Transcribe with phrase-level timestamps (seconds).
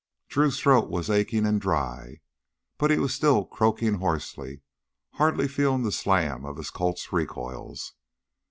[0.29, 2.21] Drew's throat was aching and dry,
[2.79, 4.63] but he was still croaking hoarsely,
[5.11, 7.93] hardly feeling the slam of his Colts' recoils.